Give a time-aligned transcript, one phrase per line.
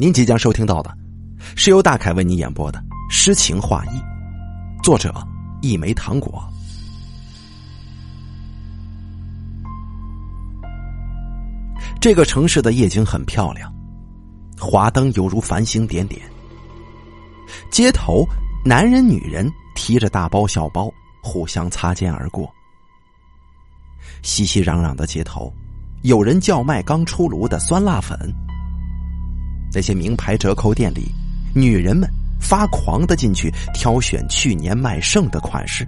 [0.00, 0.96] 您即将收听到的，
[1.56, 2.78] 是由大凯为您演播的
[3.10, 3.98] 《诗情画意》，
[4.82, 5.12] 作者
[5.60, 6.42] 一枚糖果。
[12.00, 13.70] 这个城市的夜景很漂亮，
[14.58, 16.22] 华灯犹如繁星点点。
[17.70, 18.26] 街头，
[18.64, 20.90] 男人、女人提着大包小包，
[21.22, 22.50] 互相擦肩而过。
[24.22, 25.52] 熙熙攘攘的街头，
[26.04, 28.18] 有人叫卖刚出炉的酸辣粉。
[29.72, 31.12] 那些名牌折扣店里，
[31.54, 32.08] 女人们
[32.40, 35.86] 发狂的进去挑选去年卖剩的款式，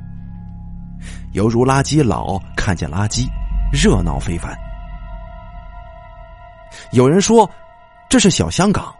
[1.32, 3.26] 犹如垃圾佬看见垃圾，
[3.72, 4.56] 热闹非凡。
[6.92, 7.48] 有人说
[8.08, 8.94] 这是小香港，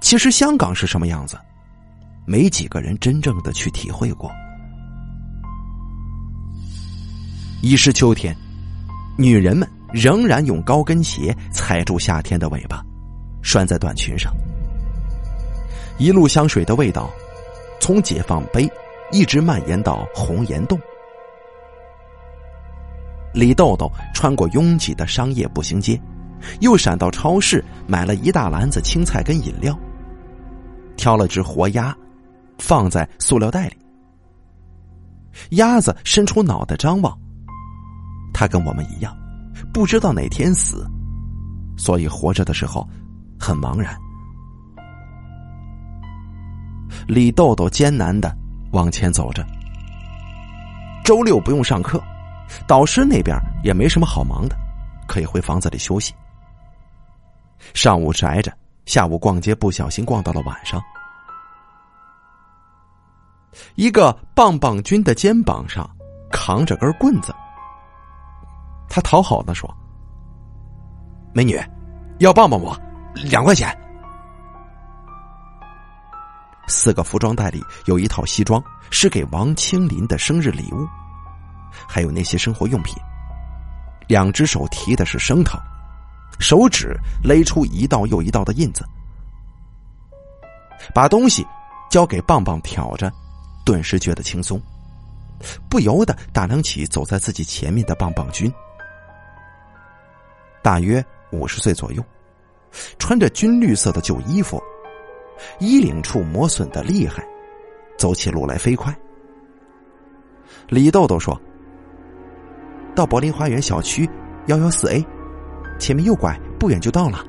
[0.00, 1.38] 其实香港是什么样子，
[2.26, 4.30] 没几个人真正的去体会过。
[7.62, 8.34] 已是秋天，
[9.18, 12.82] 女人们仍然用高跟鞋踩住夏天的尾巴。
[13.42, 14.32] 拴在短裙上，
[15.98, 17.10] 一路香水的味道，
[17.80, 18.70] 从解放碑
[19.10, 20.78] 一直蔓延到红岩洞。
[23.32, 26.00] 李豆豆穿过拥挤的商业步行街，
[26.60, 29.78] 又闪到超市买了一大篮子青菜跟饮料，
[30.96, 31.96] 挑了只活鸭，
[32.58, 33.76] 放在塑料袋里。
[35.50, 37.16] 鸭子伸出脑袋张望，
[38.34, 39.16] 它跟我们一样，
[39.72, 40.84] 不知道哪天死，
[41.76, 42.86] 所以活着的时候。
[43.40, 43.98] 很茫然，
[47.08, 48.36] 李豆豆艰难的
[48.72, 49.44] 往前走着。
[51.02, 52.00] 周六不用上课，
[52.68, 54.54] 导师那边也没什么好忙的，
[55.08, 56.14] 可以回房子里休息。
[57.72, 58.52] 上午宅着，
[58.84, 60.80] 下午逛街，不小心逛到了晚上。
[63.74, 65.88] 一个棒棒军的肩膀上
[66.30, 67.34] 扛着根棍子，
[68.88, 69.68] 他讨好的说
[71.32, 71.58] ：“美女，
[72.18, 72.70] 要棒棒不？”
[73.14, 73.76] 两块钱，
[76.66, 80.86] 四个服装袋里有一套西装，是给王清林的生日礼物，
[81.88, 82.94] 还有那些生活用品。
[84.06, 85.60] 两只手提的是生疼，
[86.38, 88.84] 手指勒出一道又一道的印子。
[90.94, 91.46] 把东西
[91.90, 93.12] 交给棒棒挑着，
[93.64, 94.60] 顿时觉得轻松，
[95.68, 98.52] 不由得打量起走在自己前面的棒棒军，
[100.62, 102.04] 大约五十岁左右。
[102.98, 104.62] 穿着军绿色的旧衣服，
[105.58, 107.26] 衣领处磨损的厉害，
[107.98, 108.94] 走起路来飞快。
[110.68, 111.38] 李豆豆说
[112.94, 114.08] ：“到柏林花园小区
[114.46, 115.04] 幺幺四 A，
[115.78, 117.24] 前面右拐，不远就到了。”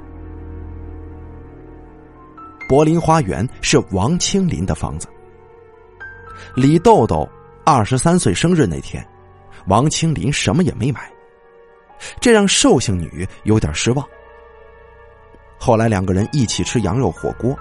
[2.69, 5.07] 柏林花园是王清林的房子。
[6.55, 7.27] 李豆豆
[7.65, 9.05] 二十三岁生日那天，
[9.67, 11.11] 王清林什么也没买，
[12.19, 14.07] 这让寿星女有点失望。
[15.63, 17.55] 后来两个人一起吃羊肉火锅，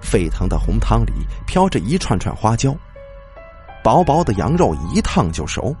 [0.00, 2.72] 沸腾的红汤里飘着一串串花椒，
[3.82, 5.74] 薄薄的羊肉一烫就熟。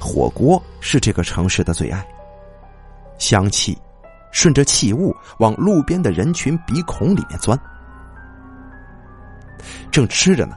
[0.00, 2.04] 火锅是这个城市的最爱，
[3.16, 3.80] 香气
[4.32, 7.56] 顺着气雾往路边的人群鼻孔里面钻。
[9.92, 10.56] 正吃着呢，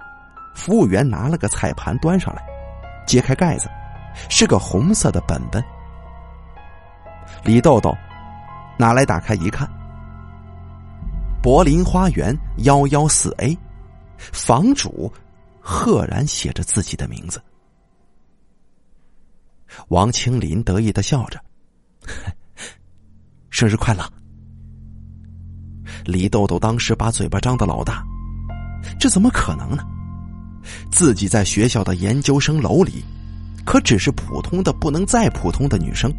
[0.55, 2.43] 服务员拿了个菜盘端上来，
[3.05, 3.69] 揭开盖子，
[4.27, 5.63] 是个红色的本本。
[7.43, 7.95] 李豆豆。
[8.77, 9.69] 拿来打开一看，
[11.41, 13.57] 柏林花园幺幺四 A，
[14.17, 15.11] 房主
[15.59, 17.41] 赫然写着自己的名字。
[19.89, 21.39] 王清林得意的笑着
[23.49, 24.03] ：“生日快乐！”
[26.05, 28.03] 李豆豆当时把嘴巴张的老大，
[28.99, 29.83] 这怎么可能呢？
[30.91, 33.03] 自己在学校的研究生楼里，
[33.65, 36.11] 可只是普通的不能再普通的女生。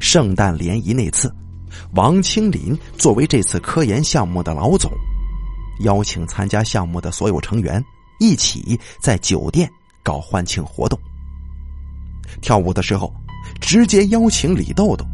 [0.00, 1.34] 圣诞联谊那次，
[1.94, 4.90] 王清林作为这次科研项目的老总，
[5.80, 7.82] 邀请参加项目的所有成员
[8.18, 9.70] 一起在酒店
[10.02, 10.98] 搞欢庆活动。
[12.40, 13.12] 跳舞的时候，
[13.60, 15.04] 直接邀请李豆豆。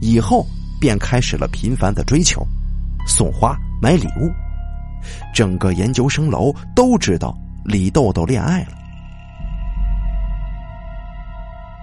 [0.00, 0.46] 以后
[0.80, 2.46] 便开始了频繁的追求，
[3.06, 4.30] 送花、买礼物。
[5.34, 8.72] 整个研究生楼都知道李豆豆恋爱了。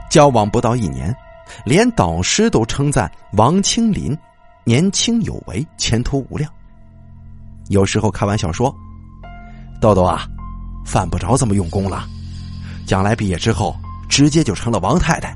[0.09, 1.15] 交往不到一年。
[1.65, 4.17] 连导师都称赞王清林
[4.63, 6.51] 年轻有为，前途无量。
[7.69, 8.73] 有时候开玩笑说
[9.81, 10.25] ：“豆豆啊，
[10.85, 12.07] 犯不着这么用功了，
[12.85, 13.75] 将来毕业之后
[14.07, 15.35] 直接就成了王太太。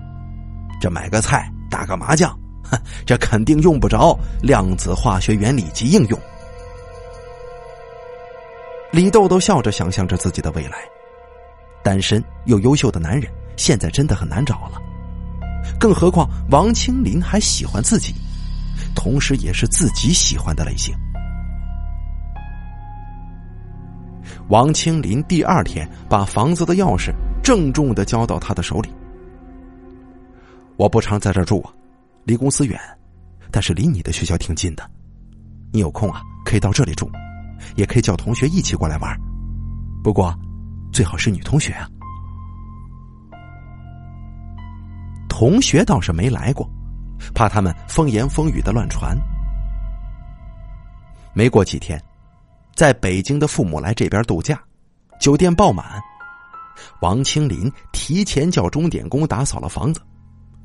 [0.80, 2.32] 这买个菜、打个麻将，
[2.64, 6.20] 哼，这肯定用不着量子化学原理及应用。”
[8.92, 10.80] 李豆豆笑着想象着自己的未来，
[11.82, 14.82] 单身又优秀的男人，现在真的很难找了。
[15.80, 18.14] 更何况王清林还喜欢自己，
[18.96, 20.96] 同时也是自己喜欢的类型。
[24.50, 28.90] 王清林第二天把房子的钥匙郑重的交到他的手里。
[30.78, 31.72] 我不常在这住啊，
[32.26, 32.78] 离公司远，
[33.50, 34.90] 但是离你的学校挺近的。
[35.72, 37.10] 你有空啊，可以到这里住，
[37.76, 39.18] 也可以叫同学一起过来玩。
[40.04, 40.38] 不过，
[40.92, 41.88] 最好是女同学啊。
[45.32, 46.70] 同学倒是没来过，
[47.34, 49.18] 怕他们风言风语的乱传。
[51.34, 52.00] 没过几天，
[52.76, 54.62] 在北京的父母来这边度假，
[55.22, 56.02] 酒店爆满。
[57.00, 60.02] 王清林提前叫钟点工打扫了房子。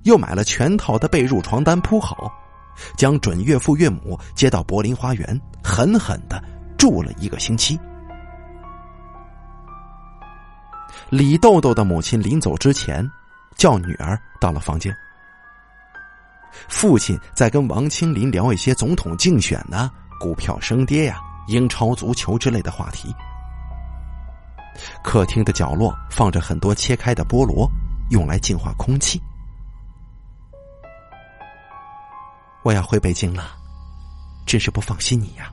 [0.02, 2.30] 又买了全套的被褥、床单铺好，
[2.96, 6.42] 将准岳父岳母接到柏林花园，狠狠的
[6.76, 7.78] 住了一个星期。
[11.08, 13.08] 李豆豆的母亲临走之前，
[13.56, 14.96] 叫女儿到了房间。
[16.68, 23.14] 父亲在跟王清林聊一些总统竞选呢、股票升跌呀、英超足球之类的话题。
[25.02, 27.70] 客厅的角落放着很多切开的菠萝，
[28.10, 29.20] 用来净化空气。
[32.62, 33.56] 我要回北京了，
[34.46, 35.52] 真是不放心你呀。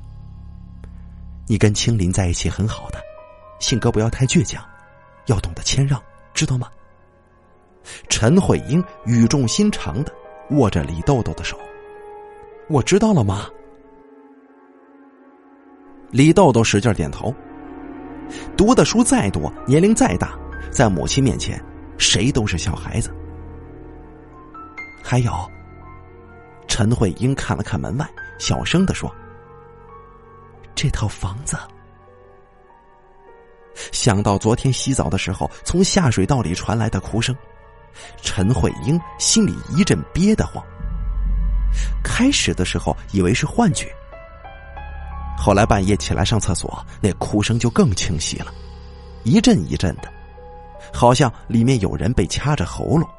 [1.47, 2.99] 你跟青林在一起很好的，
[3.59, 4.63] 性格不要太倔强，
[5.27, 6.01] 要懂得谦让，
[6.33, 6.69] 知道吗？
[8.07, 10.13] 陈慧英语重心长的
[10.51, 11.57] 握着李豆豆的手，
[12.69, 13.45] 我知道了妈？
[16.11, 17.33] 李豆豆使劲点头。
[18.55, 20.37] 读的书再多，年龄再大，
[20.71, 21.61] 在母亲面前，
[21.97, 23.13] 谁都是小孩子。
[25.03, 25.31] 还有。
[26.65, 28.09] 陈慧英看了看门外，
[28.39, 29.13] 小声的说
[30.73, 31.55] ：“这套房子。”
[33.91, 37.35] 想到昨天洗澡的时候从下水道里传来的哭声，
[38.21, 40.63] 陈慧英心里一阵憋得慌。
[42.03, 43.91] 开始的时候以为是幻觉，
[45.37, 48.53] 后来半夜起来上厕所，那哭声就更清晰了，
[49.23, 50.03] 一阵一阵的，
[50.93, 53.09] 好像里面有人被掐着喉咙。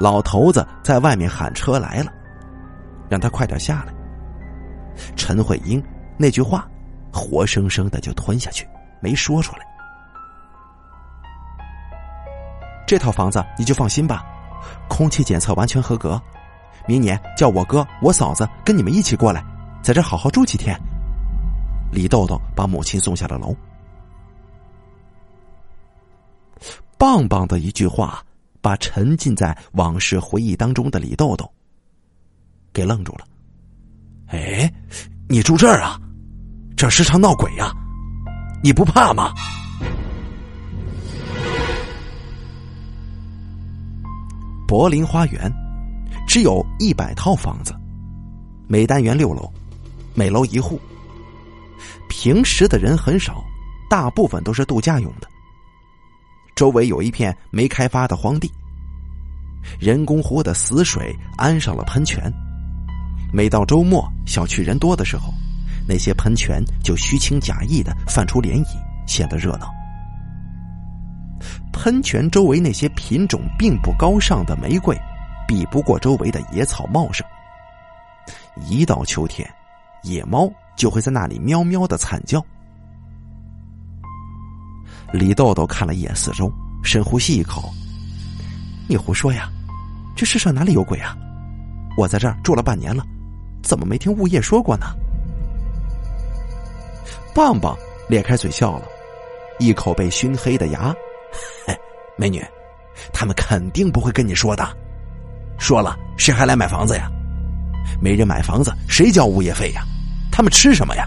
[0.00, 2.12] 老头子在外面喊车来了，
[3.08, 3.94] 让他快点下来。
[5.16, 5.82] 陈慧英
[6.16, 6.68] 那句话，
[7.12, 8.66] 活生生的就吞下去，
[9.00, 9.73] 没说出来。
[12.94, 14.24] 这套房子你就放心吧，
[14.88, 16.22] 空气检测完全合格。
[16.86, 19.44] 明年叫我哥、我嫂子跟你们一起过来，
[19.82, 20.80] 在这好好住几天。
[21.90, 23.52] 李豆豆把母亲送下了楼。
[26.96, 28.22] 棒棒的一句话。
[28.60, 31.52] 把沉浸在往事回忆当中的李豆豆
[32.72, 33.26] 给愣住了。
[34.28, 34.72] 哎，
[35.28, 36.00] 你住这儿啊？
[36.74, 37.70] 这时常闹鬼呀？
[38.62, 39.34] 你不怕吗？
[44.66, 45.52] 柏林花园
[46.26, 47.74] 只有一百套房子，
[48.66, 49.52] 每单元六楼，
[50.14, 50.80] 每楼一户。
[52.08, 53.44] 平时的人很少，
[53.90, 55.28] 大部分都是度假用的。
[56.54, 58.50] 周围有一片没开发的荒地，
[59.78, 62.32] 人工湖的死水安上了喷泉。
[63.32, 65.34] 每到周末小区人多的时候，
[65.86, 68.76] 那些喷泉就虚情假意的泛出涟漪，
[69.06, 69.70] 显得热闹。
[71.74, 74.96] 喷泉周围那些品种并不高尚的玫瑰，
[75.46, 77.26] 比不过周围的野草茂盛。
[78.66, 79.46] 一到秋天，
[80.04, 82.42] 野猫就会在那里喵喵的惨叫。
[85.12, 86.50] 李豆豆看了一眼四周，
[86.82, 87.70] 深呼吸一口
[88.88, 89.50] ：“你胡说呀，
[90.16, 91.14] 这世上哪里有鬼啊？
[91.98, 93.04] 我在这儿住了半年了，
[93.62, 94.86] 怎么没听物业说过呢？”
[97.34, 97.76] 棒棒
[98.08, 98.86] 咧开嘴笑了，
[99.58, 100.94] 一口被熏黑的牙：“，
[102.16, 102.44] 美女，
[103.12, 104.64] 他们肯定不会跟你说的。
[105.58, 107.10] 说了，谁还来买房子呀？
[108.00, 109.82] 没人买房子，谁交物业费呀？
[110.32, 111.06] 他们吃什么呀？”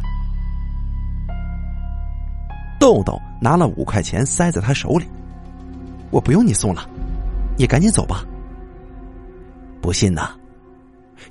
[2.79, 5.05] 豆豆拿了五块钱塞在他手里，
[6.11, 6.87] 我不用你送了，
[7.57, 8.23] 你赶紧走吧。
[9.81, 10.31] 不信呐，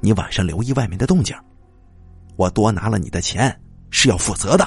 [0.00, 1.36] 你晚上留意外面的动静，
[2.36, 3.54] 我多拿了你的钱
[3.90, 4.66] 是要负责的。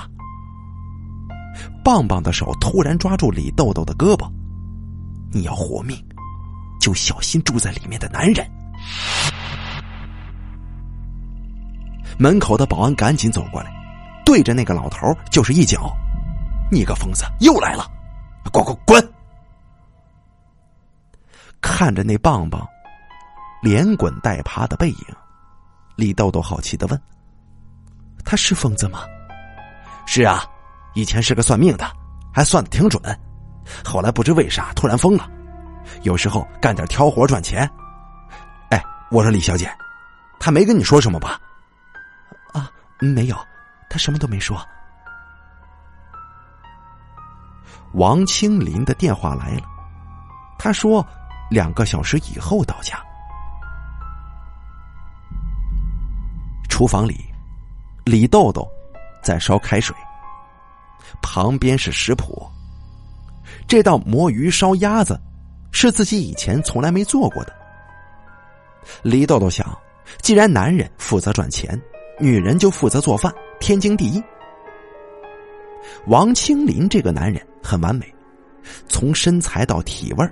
[1.90, 4.30] 棒棒的手突然抓住李豆豆的胳膊，
[5.32, 5.98] 你要活命，
[6.80, 8.48] 就小心住在里面的男人。
[12.20, 13.72] 门口的保安赶紧走过来，
[14.24, 15.00] 对着那个老头
[15.32, 15.92] 就是一脚。
[16.72, 17.90] 你个疯子，又来了！
[18.54, 19.14] 滚滚滚！
[21.60, 22.64] 看着那棒棒
[23.64, 25.06] 连滚带爬的背影，
[25.96, 27.02] 李豆豆好奇的问
[28.24, 29.00] ：“他是疯子吗
[30.06, 30.46] ？”“是啊，
[30.94, 31.86] 以前是个算命的，
[32.34, 33.02] 还算的挺准，
[33.84, 35.30] 后来不知为啥突然疯了，
[36.04, 37.70] 有时候干点挑活赚钱。
[38.72, 39.72] 哎，我说李小姐，
[40.40, 41.40] 他没跟你说什么吧？
[42.54, 42.70] 啊，
[43.00, 43.38] 没有，
[43.90, 44.60] 他什么都没说。
[47.94, 49.64] 王清林的电话来了，
[50.58, 51.06] 他说
[51.50, 53.00] 两个小时以后到家。
[56.70, 57.26] 厨房里，
[58.06, 58.68] 李豆豆
[59.24, 59.96] 在烧开水，
[61.22, 62.48] 旁边是食谱。
[63.68, 65.20] 这道魔芋烧鸭子
[65.72, 67.54] 是自己以前从来没做过的。
[69.04, 69.78] 李豆豆想，
[70.22, 71.80] 既然男人负责赚钱，
[72.20, 74.24] 女人就负责做饭，天经地义。
[76.08, 78.12] 王清林这个男人很完美，
[78.88, 80.28] 从身材到体味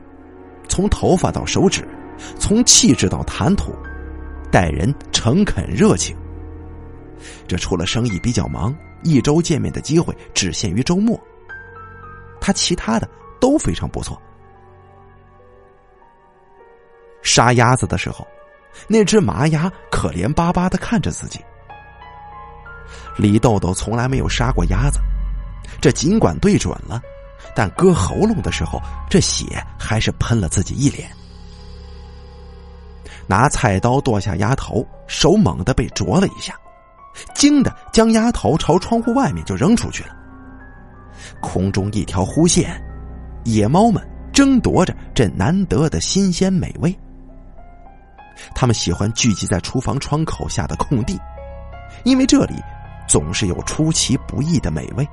[0.68, 1.88] 从头发到手指，
[2.40, 3.72] 从气质到谈吐，
[4.52, 6.16] 待人诚恳热情。
[7.48, 11.20] 这除了生意比较忙，一周见面的机会只限于周末。
[12.40, 14.22] 他其他的都非常不错。
[17.22, 18.26] 杀鸭子的时候，
[18.88, 21.40] 那只麻鸭可怜巴巴的看着自己。
[23.18, 25.00] 李豆豆从来没有杀过鸭子，
[25.82, 27.02] 这尽管对准了，
[27.56, 31.10] 但割喉咙的时候，这血还是喷了自己一脸。
[33.26, 36.58] 拿菜刀剁下鸭头，手猛地被啄了一下。
[37.34, 40.16] 惊的将鸭头朝窗户外面就扔出去了。
[41.42, 42.82] 空中一条弧线，
[43.44, 46.96] 野猫们争夺着这难得的新鲜美味。
[48.54, 51.20] 他们喜欢聚集在厨房窗口下的空地，
[52.04, 52.54] 因为这里
[53.08, 55.08] 总是有出其不意的美味。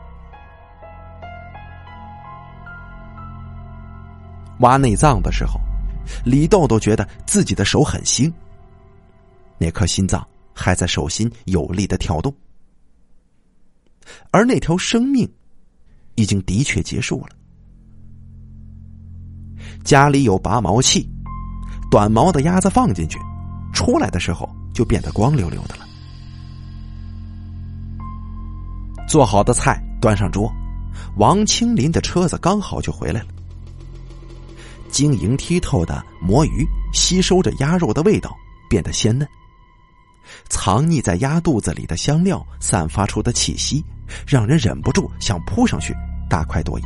[4.61, 5.58] 挖内脏的时候，
[6.25, 8.32] 李豆豆觉得自己的手很腥。
[9.58, 10.25] 那颗心脏。
[10.54, 12.34] 还在手心有力的跳动，
[14.30, 15.28] 而那条生命
[16.14, 17.30] 已经的确结束了。
[19.82, 21.06] 家里有拔毛器，
[21.90, 23.18] 短毛的鸭子放进去，
[23.73, 25.87] 出来的时候就变得光溜溜的了。
[29.06, 30.50] 做好的菜端上桌，
[31.16, 33.26] 王清林的车子刚好就回来了。
[34.90, 38.34] 晶莹剔透的魔芋吸收着鸭肉的味道，
[38.70, 39.28] 变得鲜嫩。
[40.49, 43.85] 藏匿在鸭肚子里的香料散发出的气息，
[44.26, 45.95] 让人忍不住想扑上去
[46.28, 46.85] 大快朵颐。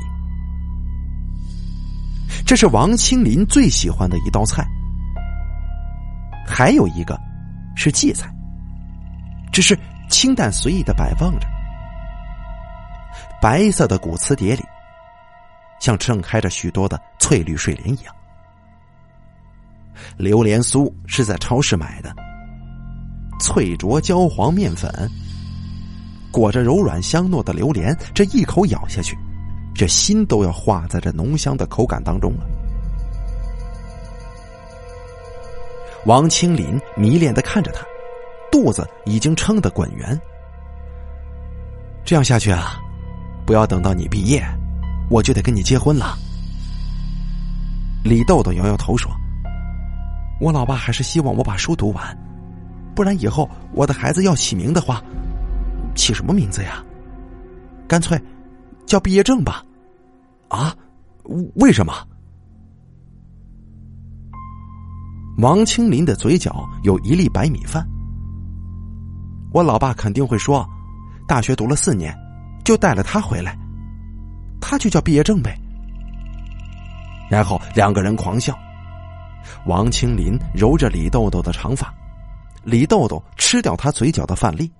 [2.46, 4.66] 这是王清林最喜欢的一道菜，
[6.46, 7.18] 还有一个
[7.76, 8.30] 是荠菜，
[9.52, 9.78] 只是
[10.10, 11.46] 清淡随意的摆放着。
[13.40, 14.62] 白色的古瓷碟里，
[15.80, 18.14] 像盛开着许多的翠绿睡莲一样。
[20.16, 22.14] 榴莲酥是在超市买的。
[23.38, 24.90] 脆灼焦黄面粉，
[26.30, 29.16] 裹着柔软香糯的榴莲，这一口咬下去，
[29.74, 32.46] 这心都要化在这浓香的口感当中了。
[36.06, 37.84] 王清林迷恋的看着他，
[38.50, 40.18] 肚子已经撑得滚圆。
[42.04, 42.80] 这样下去啊，
[43.44, 44.42] 不要等到你毕业，
[45.10, 46.16] 我就得跟你结婚了。
[48.04, 49.10] 李豆豆摇摇头说
[50.40, 52.16] ：“我老爸还是希望我把书读完。”
[52.98, 55.00] 不然以后我的孩子要起名的话，
[55.94, 56.84] 起什么名字呀？
[57.86, 58.20] 干脆
[58.86, 59.64] 叫毕业证吧。
[60.48, 60.74] 啊？
[61.54, 61.94] 为什么？
[65.38, 67.86] 王清林的嘴角有一粒白米饭。
[69.52, 70.68] 我老爸肯定会说，
[71.28, 72.12] 大学读了四年，
[72.64, 73.56] 就带了他回来，
[74.60, 75.56] 他就叫毕业证呗。
[77.30, 78.58] 然后两个人狂笑。
[79.66, 81.94] 王清林揉着李豆豆的长发。
[82.68, 84.70] 李豆豆吃掉他嘴角的饭粒。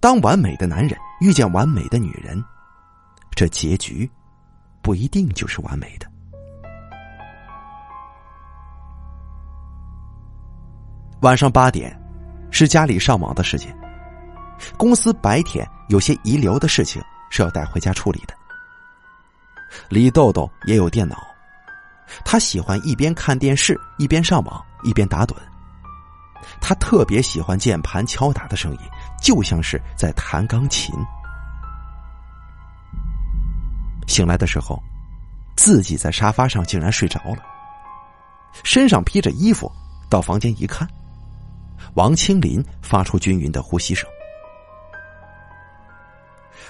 [0.00, 2.42] 当完美的男人遇见完美的女人，
[3.34, 4.10] 这结局
[4.80, 6.10] 不一定就是完美的。
[11.20, 11.94] 晚上八点
[12.50, 13.76] 是家里上网的时间，
[14.78, 18.34] 公司白天有些遗留的事情是要带回家处理的。
[19.90, 21.18] 李豆豆也有电脑，
[22.24, 25.36] 他喜欢一边看电视一边上网一边打盹。
[26.60, 28.80] 他特别喜欢键盘敲打的声音，
[29.22, 30.94] 就像是在弹钢琴。
[34.06, 34.80] 醒来的时候，
[35.56, 37.38] 自己在沙发上竟然睡着了，
[38.62, 39.70] 身上披着衣服，
[40.08, 40.88] 到房间一看，
[41.94, 44.08] 王清林发出均匀的呼吸声。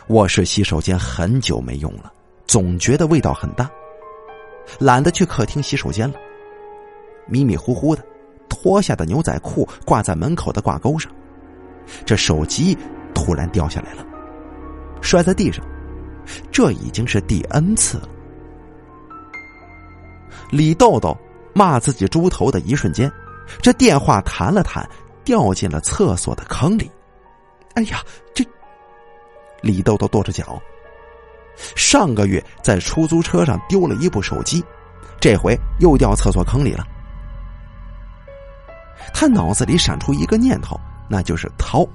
[0.09, 2.13] 卧室洗手间很久没用了，
[2.47, 3.69] 总觉得味道很大，
[4.79, 6.19] 懒得去客厅洗手间了，
[7.27, 8.05] 迷迷糊糊的。
[8.49, 11.11] 脱下的牛仔裤挂在门口的挂钩上，
[12.05, 12.77] 这手机
[13.15, 14.05] 突然掉下来了，
[15.01, 15.65] 摔在地上。
[16.51, 18.09] 这已经是第 N 次了。
[20.51, 21.17] 李豆豆
[21.55, 23.11] 骂自己猪头的一瞬间，
[23.63, 24.89] 这电话弹了弹，
[25.25, 26.91] 掉进了厕所的坑里。
[27.75, 28.03] 哎呀，
[28.35, 28.45] 这！
[29.63, 30.61] 李豆豆跺着脚。
[31.75, 34.65] 上个月在出租车上丢了一部手机，
[35.21, 36.85] 这回又掉厕所坑里了。
[39.13, 41.87] 他脑子里闪出一个念头，那就是掏。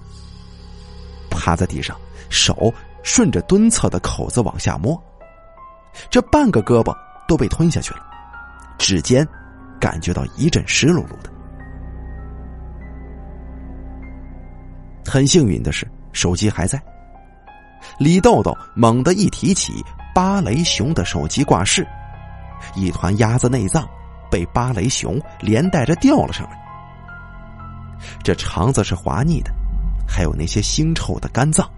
[1.29, 1.97] 趴在地上，
[2.29, 5.01] 手顺着蹲厕的口子往下摸，
[6.09, 6.95] 这半个胳膊
[7.27, 8.01] 都被吞下去了，
[8.77, 9.27] 指尖
[9.79, 11.31] 感觉到一阵湿漉漉的。
[15.05, 16.81] 很幸运的是，手机还在。
[17.97, 19.73] 李豆豆猛地一提起
[20.13, 21.85] 芭蕾熊的手机挂饰，
[22.75, 23.87] 一团鸭子内脏
[24.29, 26.60] 被芭蕾熊连带着吊了上来。
[28.23, 29.51] 这肠子是滑腻的，
[30.07, 31.69] 还有那些腥臭的肝脏，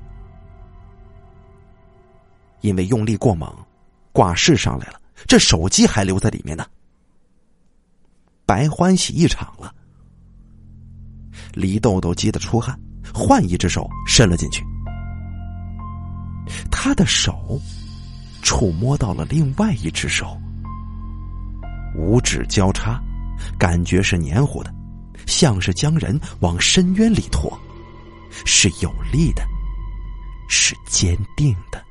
[2.61, 3.53] 因为用力过猛，
[4.11, 6.65] 挂饰上来了，这手机还留在里面呢，
[8.45, 9.73] 白欢喜一场了。
[11.53, 12.79] 李豆豆急得出汗，
[13.13, 14.63] 换一只手伸了进去。
[16.69, 17.59] 他的手
[18.41, 20.37] 触摸到了另外一只手，
[21.95, 23.01] 五指交叉，
[23.57, 24.73] 感觉是黏糊的，
[25.25, 27.51] 像是将人往深渊里拖，
[28.45, 29.43] 是有力的，
[30.47, 31.83] 是坚定的。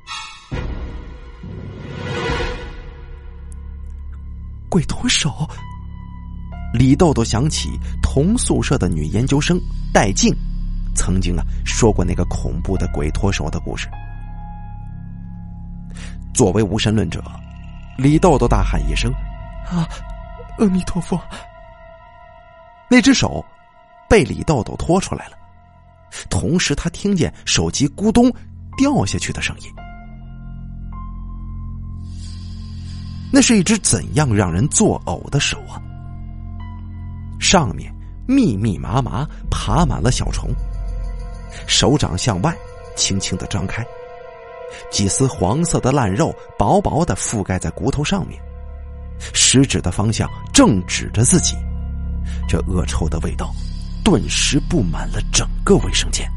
[4.68, 5.46] 鬼拖手，
[6.72, 9.60] 李豆豆想起同宿舍的女研究生
[9.92, 10.34] 戴静，
[10.94, 13.86] 曾经啊说过那个恐怖的鬼拖手的故事。
[16.32, 17.22] 作为无神论者，
[17.98, 19.12] 李豆豆大喊一声
[19.68, 19.86] ：“啊，
[20.58, 21.20] 阿弥陀佛！”
[22.92, 23.42] 那只手
[24.06, 25.32] 被李豆豆拖出来了，
[26.28, 28.30] 同时他听见手机咕咚
[28.76, 29.72] 掉下去的声音。
[33.32, 35.80] 那是一只怎样让人作呕的手啊！
[37.40, 37.90] 上面
[38.28, 40.50] 密密麻麻爬满了小虫，
[41.66, 42.55] 手掌向外
[42.94, 43.83] 轻轻的张开。
[44.90, 48.38] 几丝黄色的烂肉薄薄的覆盖在骨头上面，
[49.33, 51.57] 食指的方向正指着自己，
[52.48, 53.54] 这恶臭的味道
[54.04, 56.28] 顿时布满了整个卫生间。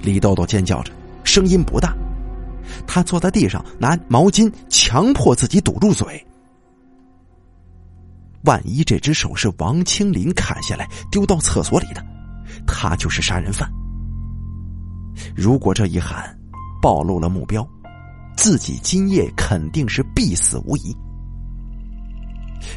[0.00, 0.92] 李豆豆尖叫着，
[1.24, 1.94] 声音不大，
[2.86, 6.24] 他坐在地上拿毛巾强迫自己堵住嘴。
[8.44, 12.04] 万一这只手是王清林砍下来丢到厕所里的？
[12.66, 13.68] 他就是杀人犯。
[15.34, 16.38] 如果这一喊
[16.82, 17.66] 暴露了目标，
[18.36, 20.96] 自己今夜肯定是必死无疑。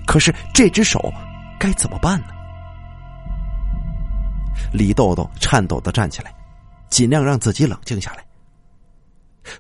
[0.05, 1.11] 可是这只手
[1.59, 2.27] 该怎么办呢？
[4.73, 6.33] 李豆豆颤抖的站起来，
[6.89, 8.25] 尽量让自己冷静下来，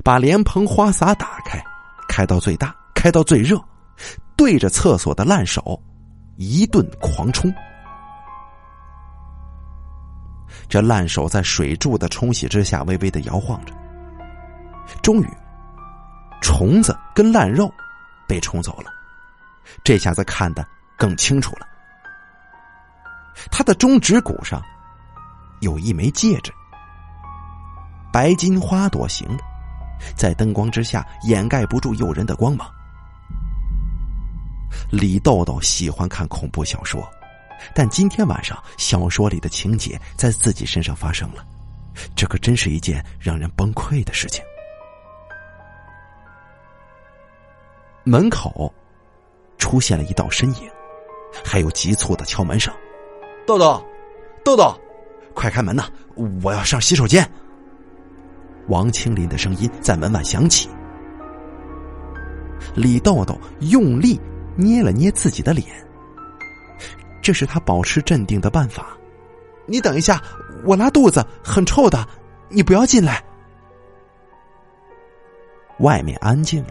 [0.03, 1.63] 把莲蓬花洒打开，
[2.09, 3.57] 开到最大，开到最热，
[4.35, 5.81] 对着厕所的烂手
[6.35, 7.53] 一顿狂冲。
[10.67, 13.73] 这烂手在水柱的冲洗之下微微的摇晃着，
[15.01, 15.29] 终于，
[16.41, 17.71] 虫子跟烂肉
[18.27, 18.91] 被冲走了，
[19.83, 20.65] 这下子看得
[20.97, 21.67] 更清楚了。
[23.51, 24.61] 他的中指骨上
[25.61, 26.51] 有一枚戒指，
[28.11, 29.43] 白金花朵形的，
[30.15, 32.69] 在灯光之下掩盖不住诱人的光芒。
[34.89, 37.07] 李豆豆喜欢看恐怖小说。
[37.73, 41.43] 但今天晚上小说里的情节在自己身上发生了，
[42.15, 44.43] 这可真是一件让人崩溃的事情。
[48.07, 48.73] 门口
[49.57, 50.71] 出现了一道身影，
[51.43, 52.73] 还有急促的敲门声
[53.45, 53.85] ：“豆豆，
[54.45, 54.73] 豆豆，
[55.33, 55.83] 快开门呐！
[56.41, 57.29] 我要上洗手间。”
[58.69, 60.69] 王清林的声音在门外响起。
[62.73, 64.17] 李豆豆用力
[64.55, 65.67] 捏了捏自己的脸。
[67.21, 68.97] 这是他保持镇定的办法。
[69.65, 70.21] 你等一下，
[70.63, 72.07] 我拉肚子，很臭的，
[72.47, 73.21] 你不要进来。
[75.79, 76.69] 外面安静了，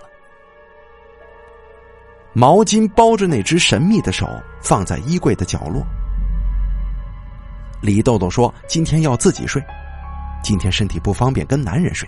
[2.38, 4.28] 毛巾包着那只神秘的手
[4.60, 5.82] 放在衣柜的角落。
[7.80, 9.64] 李豆豆说：“今天要自己睡，
[10.42, 12.06] 今天身体不方便跟男人睡。”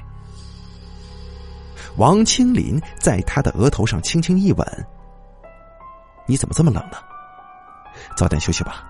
[1.97, 4.87] 王清林在他的额头上轻轻一吻
[6.29, 6.99] ：“你怎么这么冷呢？”
[8.15, 8.85] 早点休息吧，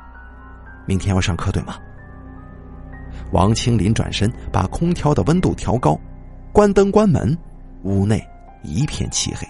[0.86, 1.76] 明天要上课对吗？
[3.30, 5.96] 王清林转身把空调的温度调高，
[6.50, 7.38] 关灯关门，
[7.84, 8.28] 屋内
[8.64, 9.46] 一片漆黑。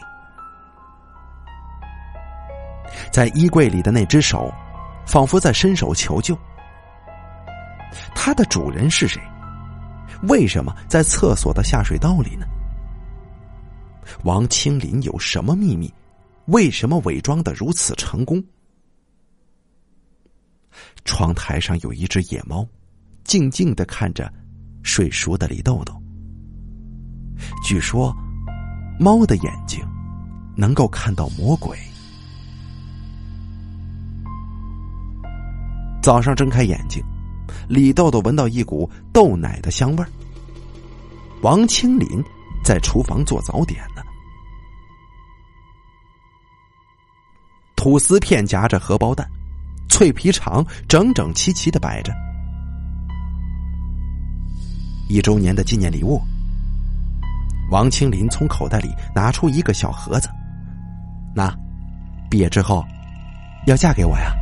[3.12, 4.52] 在衣柜里的那只手，
[5.06, 6.36] 仿佛在伸手求救。
[8.14, 9.20] 它的主人是谁？
[10.22, 12.46] 为什么在厕所的下水道里呢？
[14.24, 15.92] 王清林有什么秘密？
[16.46, 18.42] 为什么伪装的如此成功？
[21.04, 22.66] 窗台上有一只野猫，
[23.24, 24.32] 静静的看着
[24.82, 25.94] 睡熟的李豆豆。
[27.62, 28.14] 据说，
[28.98, 29.80] 猫的眼睛
[30.56, 31.78] 能够看到魔鬼。
[36.02, 37.02] 早上睁开眼睛，
[37.68, 40.08] 李豆豆闻到一股豆奶的香味儿。
[41.42, 42.22] 王清林
[42.64, 44.02] 在厨房做早点呢，
[47.76, 49.28] 吐司片夹着荷包蛋，
[49.88, 52.12] 脆皮肠整整齐齐的摆着。
[55.08, 56.20] 一周年的纪念礼物。
[57.70, 60.30] 王清林从口袋里拿出一个小盒子，
[61.34, 61.54] 那，
[62.30, 62.82] 毕业之后
[63.66, 64.32] 要嫁给我呀？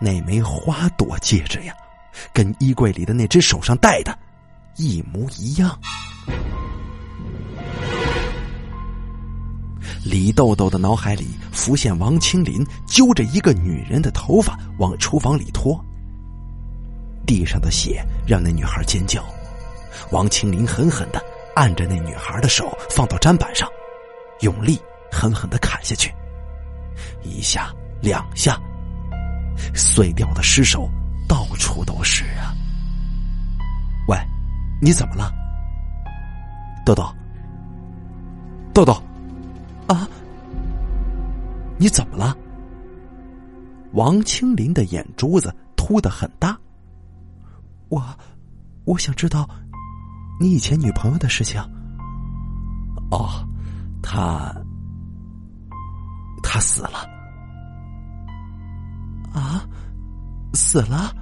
[0.00, 1.74] 那枚花朵戒指呀，
[2.32, 4.16] 跟衣柜里的那只手上戴的
[4.76, 5.78] 一模一样。
[10.04, 15.82] 李豆豆的脑海里浮现王清林揪着一个女人的头发往厨房里拖，
[17.26, 19.24] 地上的血让那女孩尖叫。
[20.12, 21.20] 王清林狠狠的
[21.54, 23.68] 按着那女孩的手放到砧板上，
[24.40, 24.78] 用力
[25.10, 26.12] 狠狠的砍下去，
[27.22, 28.60] 一下两下，
[29.74, 30.90] 碎掉的尸首
[31.28, 32.54] 到处都是啊！
[34.08, 34.18] 喂，
[34.80, 35.32] 你怎么了，
[36.84, 37.12] 豆豆？
[38.72, 38.92] 豆豆，
[39.86, 40.08] 啊，
[41.78, 42.36] 你怎么了？
[43.92, 46.58] 王清林的眼珠子凸的很大，
[47.88, 48.02] 我，
[48.84, 49.48] 我想知道。
[50.38, 51.58] 你以前女朋友的事情？
[53.10, 53.42] 哦，
[54.02, 54.54] 她，
[56.42, 57.15] 她死了。
[59.36, 59.68] 啊，
[60.54, 61.14] 死了。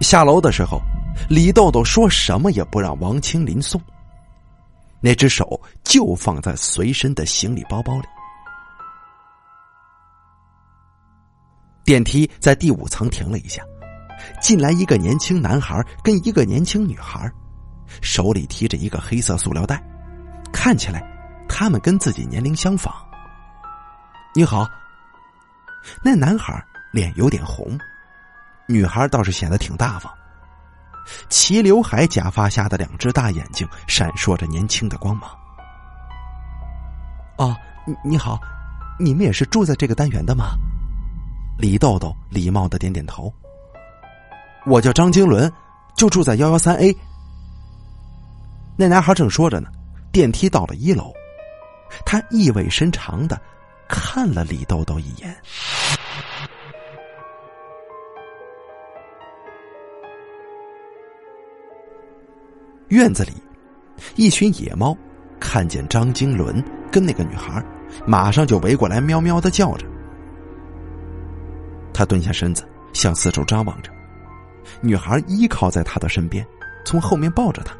[0.00, 0.80] 下楼的时候，
[1.28, 3.80] 李豆豆说什么也不让王清林送，
[5.00, 8.06] 那只手就放在随身的行李包包里。
[11.84, 13.62] 电梯在第五层停了一下。
[14.40, 17.28] 进来一个年轻男孩跟一个年轻女孩，
[18.00, 19.82] 手里提着一个黑色塑料袋，
[20.52, 21.02] 看起来
[21.48, 22.94] 他们跟自己年龄相仿。
[24.34, 24.66] 你好，
[26.02, 27.78] 那男孩脸有点红，
[28.66, 30.10] 女孩倒是显得挺大方。
[31.28, 35.30] 齐刘海假发下的两只大眼睛闪烁着年轻的光芒。
[37.36, 37.54] 哦，
[38.02, 38.40] 你好，
[38.98, 40.56] 你们也是住在这个单元的吗？
[41.58, 43.30] 李豆豆礼貌的点点头。
[44.64, 45.52] 我叫张经纶，
[45.94, 46.96] 就住在幺幺三 A。
[48.78, 49.68] 那男孩正说着呢，
[50.10, 51.12] 电梯到了一楼，
[52.06, 53.38] 他意味深长的
[53.88, 55.36] 看了李豆豆一眼。
[62.88, 63.32] 院子里，
[64.16, 64.94] 一群野猫
[65.40, 67.64] 看见张经纶跟那个女孩，
[68.06, 69.86] 马上就围过来，喵喵的叫着。
[71.94, 73.90] 他蹲下身子，向四周张望着。
[74.82, 76.46] 女孩依靠在他的身边，
[76.84, 77.74] 从后面抱着他，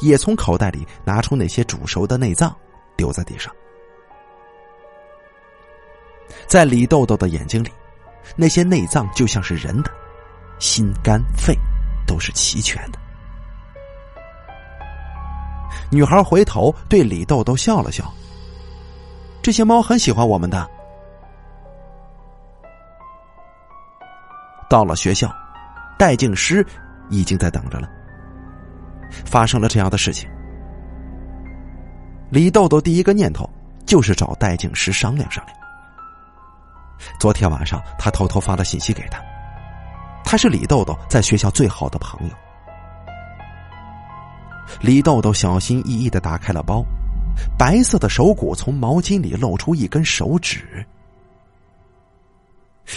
[0.00, 2.54] 也从口袋里拿出那些煮熟的内脏，
[2.94, 3.50] 丢在地上。
[6.46, 7.70] 在李豆豆的眼睛里，
[8.36, 9.90] 那些内脏就像是人的，
[10.58, 11.56] 心肝肺
[12.06, 12.98] 都是齐全的。
[15.90, 18.12] 女孩回头对李豆豆笑了笑
[19.42, 20.68] ：“这些猫很喜欢我们的。”
[24.68, 25.32] 到了学校。
[25.98, 26.66] 戴静师
[27.10, 27.88] 已经在等着了。
[29.24, 30.28] 发生了这样的事情，
[32.28, 33.48] 李豆豆第一个念头
[33.86, 35.56] 就是找戴静师商量商量。
[37.18, 39.22] 昨天晚上，他偷偷发了信息给他，
[40.24, 42.34] 他是李豆豆在学校最好的朋友。
[44.80, 46.84] 李豆豆小心翼翼的打开了包，
[47.58, 50.84] 白色的手骨从毛巾里露出一根手指。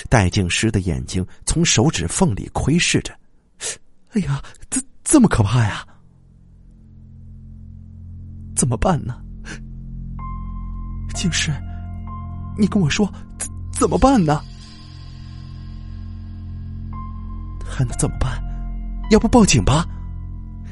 [0.09, 3.13] 戴静诗的眼睛从手指缝里窥视着，
[4.13, 5.85] 哎呀，这这么可怕呀！
[8.55, 9.21] 怎么办呢？
[11.13, 11.51] 静诗，
[12.57, 13.11] 你跟我说
[13.75, 14.41] 怎么办呢？
[17.63, 18.41] 还能怎么办？
[19.11, 19.85] 要不报警吧？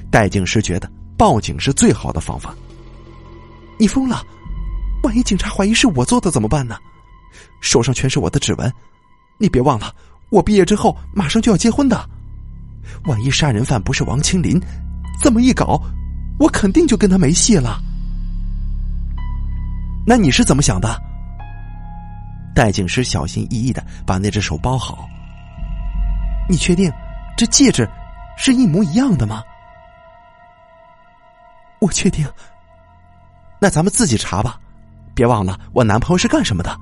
[0.09, 2.55] 戴静诗觉得报警是最好的方法。
[3.77, 4.25] 你疯了！
[5.03, 6.77] 万一警察怀疑是我做的怎么办呢？
[7.59, 8.71] 手上全是我的指纹。
[9.37, 9.93] 你别忘了，
[10.29, 12.09] 我毕业之后马上就要结婚的。
[13.05, 14.57] 万一杀人犯不是王清林，
[15.21, 15.81] 这么一搞，
[16.39, 17.81] 我肯定就跟他没戏了。
[20.05, 21.01] 那你是怎么想的？
[22.53, 25.07] 戴景师小心翼翼的把那只手包好。
[26.49, 26.91] 你确定
[27.35, 27.89] 这戒指
[28.37, 29.43] 是一模一样的吗？
[31.79, 32.25] 我确定。
[33.59, 34.59] 那咱们自己查吧，
[35.13, 36.77] 别忘了我男朋友是干什么的。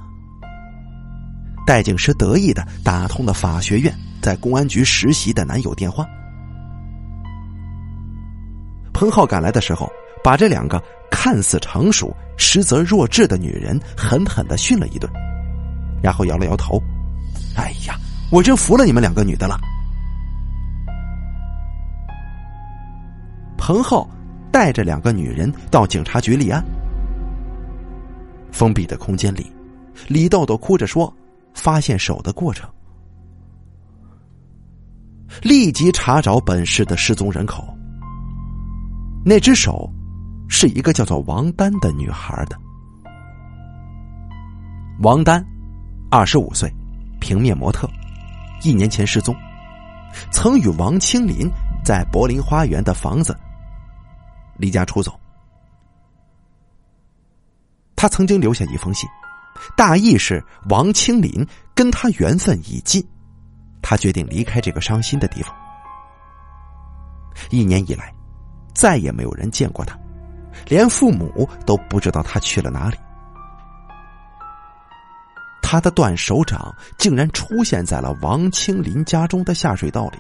[1.65, 6.05] 戴警师得意的打通了法学院在公安局实习的男友电话。
[8.93, 9.89] 彭浩赶来的时候，
[10.23, 15.11] 把这两个看似成熟实则弱智的女人狠狠的训了一顿，
[16.01, 16.81] 然后摇了摇头
[17.55, 17.95] ：“哎呀，
[18.31, 19.59] 我真服了你们两个女的了。”
[23.57, 24.09] 彭浩
[24.51, 26.63] 带着两个女人到警察局立案。
[28.51, 29.51] 封闭的空间里，
[30.07, 31.13] 李豆豆哭着说
[31.53, 32.69] ：“发现手的过程。”
[35.41, 37.63] 立即查找本市的失踪人口。
[39.23, 39.89] 那只手，
[40.49, 42.57] 是一个叫做王丹的女孩的。
[45.01, 45.45] 王丹，
[46.11, 46.71] 二十五岁，
[47.19, 47.89] 平面模特，
[48.61, 49.33] 一年前失踪，
[50.29, 51.49] 曾与王清林
[51.83, 53.35] 在柏林花园的房子
[54.57, 55.17] 离家出走。
[57.95, 59.09] 他曾经留下一封信，
[59.77, 63.01] 大意是王清林跟他缘分已尽，
[63.81, 65.55] 他决定离开这个伤心的地方。
[67.49, 68.13] 一年以来。
[68.73, 69.99] 再也没有人见过他，
[70.65, 72.97] 连父母都不知道他去了哪里。
[75.71, 80.19] 他的断手掌竟然出现在了王清林家中的下水道里，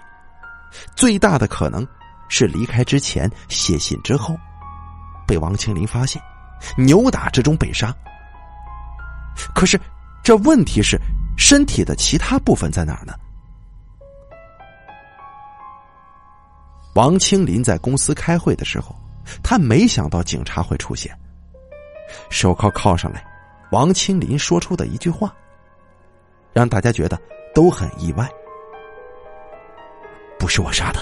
[0.95, 1.85] 最大的可能
[2.29, 4.33] 是离开之前写信之后，
[5.27, 6.21] 被王清林发现，
[6.77, 7.93] 扭打之中被杀。
[9.53, 9.77] 可是，
[10.23, 10.97] 这问题是
[11.37, 13.13] 身体的其他部分在哪儿呢？
[16.95, 18.95] 王清林在公司开会的时候，
[19.43, 21.13] 他没想到警察会出现。
[22.29, 23.21] 手铐铐上来，
[23.73, 25.33] 王清林说出的一句话，
[26.53, 27.19] 让大家觉得
[27.53, 28.27] 都很意外。
[30.39, 30.99] 不是我杀的，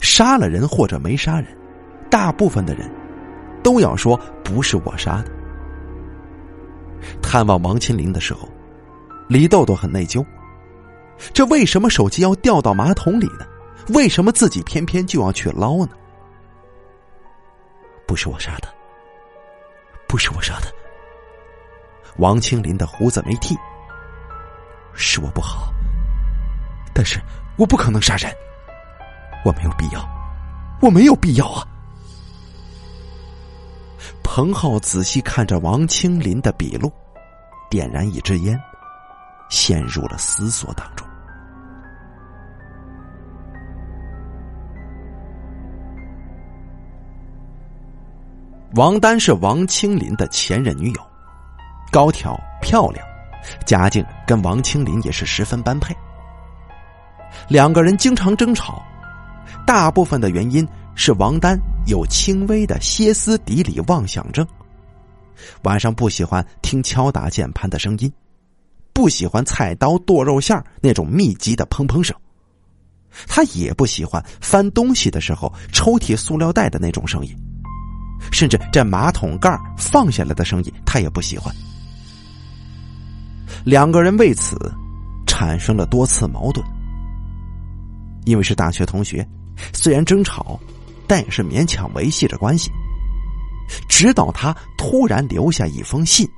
[0.00, 1.46] 杀了人或者没杀人，
[2.10, 2.90] 大部分的人
[3.62, 4.14] 都要说
[4.44, 5.32] 不是我杀的。
[7.22, 8.48] 探望王清林的时候，
[9.28, 10.24] 李豆豆很内疚。
[11.32, 13.46] 这为什么手机要掉到马桶里呢？
[13.94, 15.92] 为什么自己偏偏就要去捞呢？
[18.06, 18.68] 不是我杀的，
[20.06, 20.66] 不是我杀的。
[22.18, 23.54] 王清林的胡子没剃，
[24.94, 25.72] 是我不好，
[26.94, 27.20] 但是
[27.56, 28.32] 我不可能杀人，
[29.44, 30.08] 我没有必要，
[30.80, 31.66] 我没有必要啊！
[34.22, 36.92] 彭浩仔细看着王清林的笔录，
[37.70, 38.58] 点燃一支烟，
[39.48, 41.06] 陷入了思索当中。
[48.74, 51.05] 王丹是王清林的前任女友，
[51.96, 53.02] 高挑漂亮，
[53.64, 55.96] 家境跟王清林也是十分般配。
[57.48, 58.84] 两个人经常争吵，
[59.66, 64.46] 大部分的原因是王丹有轻微的歇斯底里妄想症，
[65.62, 68.12] 晚上不喜欢听敲打键盘的声音，
[68.92, 72.14] 不喜欢菜刀剁肉馅那种密集的砰砰声，
[73.26, 77.34] 他也不喜欢翻东西的时候抽屉塑料袋的那种声音。
[78.30, 81.50] 甚至这马桶盖放下来的声音，他也不喜欢。
[83.64, 84.56] 两个人为此
[85.26, 86.64] 产生了多次矛盾。
[88.24, 89.26] 因为是大学同学，
[89.72, 90.58] 虽然争吵，
[91.06, 92.70] 但也是勉强维系着关系。
[93.88, 96.28] 直到他突然留下一封信，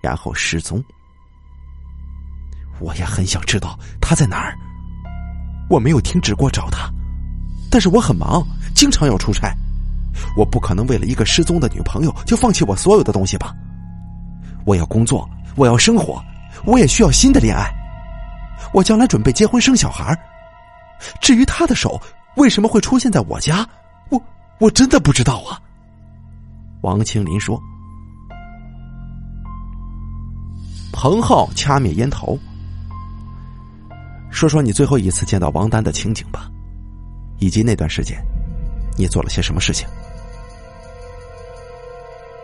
[0.00, 0.82] 然后失踪。
[2.80, 4.56] 我也很想知道他在哪儿。
[5.70, 6.92] 我没有停止过找他，
[7.70, 8.44] 但是我很忙，
[8.74, 9.56] 经常要出差。
[10.36, 13.54] 我不可能为了一个失踪的女朋友就放弃我所有的东西吧？
[14.64, 16.22] 我要工作，我要生活，
[16.64, 17.70] 我也需要新的恋爱。
[18.72, 20.18] 我将来准备结婚生小孩。
[21.20, 22.00] 至于他的手
[22.36, 23.66] 为什么会出现在我家，
[24.10, 24.20] 我
[24.58, 25.60] 我真的不知道啊。
[26.82, 27.60] 王清林说。
[30.92, 32.38] 彭浩掐灭烟头，
[34.30, 36.48] 说说你最后一次见到王丹的情景吧，
[37.40, 38.16] 以及那段时间
[38.96, 39.86] 你做了些什么事情。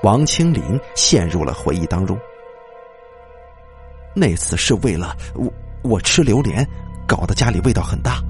[0.02, 2.18] 王清林陷入了回忆当中。
[4.14, 6.66] 那次是为了我，我吃榴莲，
[7.06, 8.22] 搞得家里味道很大。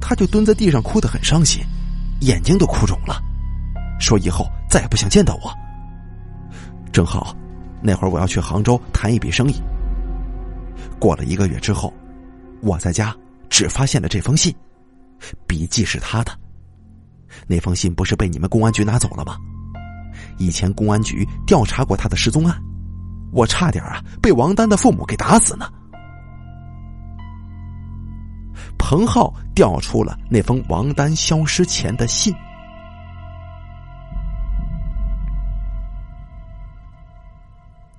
[0.00, 1.62] 他就蹲在地上哭得很伤心，
[2.20, 3.22] 眼睛都哭肿了，
[4.00, 5.52] 说以后再也不想见到我。
[6.92, 7.34] 正好
[7.80, 9.54] 那会儿我要去杭州谈一笔生意。
[10.98, 11.92] 过了一个月之后，
[12.60, 13.14] 我在家
[13.48, 14.54] 只发现了这封信，
[15.46, 16.32] 笔迹是他的。
[17.46, 19.36] 那封信不是被你们公安局拿走了吗？
[20.38, 22.56] 以前公安局调查过他的失踪案，
[23.32, 25.68] 我差点啊被王丹的父母给打死呢。
[28.78, 32.34] 彭浩调出了那封王丹消失前的信。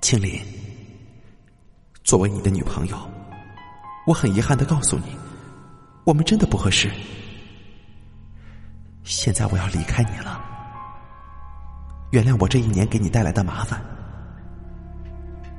[0.00, 0.38] 青林，
[2.04, 2.96] 作为你的女朋友，
[4.06, 5.16] 我很遗憾的告诉你，
[6.04, 6.90] 我们真的不合适。
[9.02, 10.40] 现在我要离开你了，
[12.12, 13.82] 原谅我这一年给你带来的麻烦。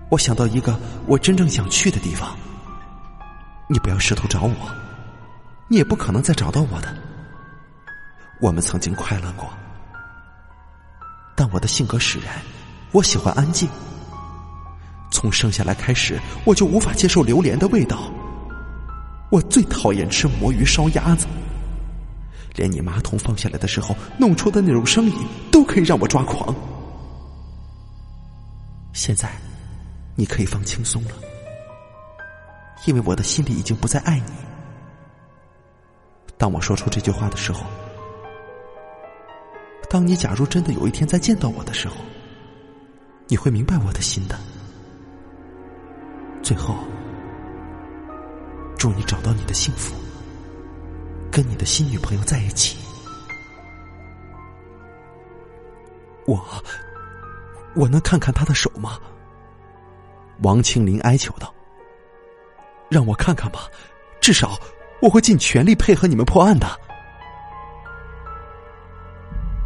[0.10, 2.38] 我想到一个我真正想去的地方，
[3.68, 4.56] 你不要试图找我，
[5.68, 6.96] 你也不可能再找到我的。
[8.40, 9.50] 我们曾经快乐过，
[11.36, 12.36] 但我的性格使然，
[12.92, 13.68] 我喜欢安静。
[15.10, 18.12] 从生下来开始，我就无法接受榴莲的味道。
[19.32, 21.26] 我最讨厌吃魔芋烧鸭子，
[22.56, 25.14] 连你马桶放下来的时候弄出的那种声音，
[25.52, 26.54] 都可以让我抓狂。
[28.94, 29.32] 现在，
[30.16, 31.12] 你可以放轻松了，
[32.86, 34.32] 因为我的心里已经不再爱你。
[36.38, 37.66] 当我说出这句话的时候，
[39.90, 41.96] 当你假如真的有一天再见到我的时候，
[43.28, 44.38] 你会明白我的心的。
[46.42, 46.76] 最后，
[48.78, 49.96] 祝你找到你的幸福，
[51.32, 52.78] 跟你的新女朋友在一起。
[56.26, 56.44] 我，
[57.76, 59.00] 我能看看他的手吗？
[60.42, 61.54] 王清林哀求道
[62.90, 63.62] ：“让我看看吧，
[64.20, 64.60] 至少
[65.02, 66.68] 我会尽全力配合你们破案的。”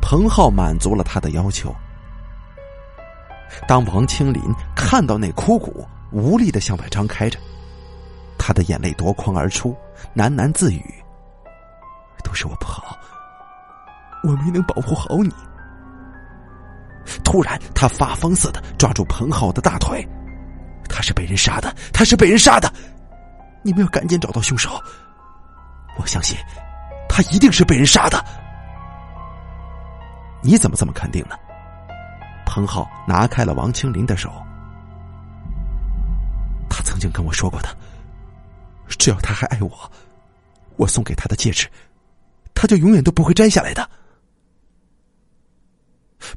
[0.02, 1.74] 彭浩满足了他的要求。
[3.68, 4.42] 当王清林
[4.76, 7.40] 看到那枯骨，无力的向外张开着，
[8.38, 9.76] 他的眼泪夺眶而出，
[10.16, 10.84] 喃喃自语
[12.24, 12.98] ：“都是我不好，
[14.24, 15.32] 我没能保护好你。”
[17.24, 20.08] 突然，他发疯似的抓住彭浩的大腿
[20.90, 22.70] ：“他是被人杀的，他是被人杀的！
[23.64, 24.72] 你们要赶紧找到凶手！
[25.98, 26.36] 我相信，
[27.08, 28.22] 他一定是被人杀的。”
[30.42, 31.36] 你怎么这么肯定呢？
[32.46, 34.32] 彭浩拿开了王清林的手。
[36.70, 37.70] 他曾经跟我说过的，
[38.88, 39.92] 只要他还爱我，
[40.78, 41.70] 我送给他的戒指，
[42.54, 43.90] 他就永远都不会摘下来的。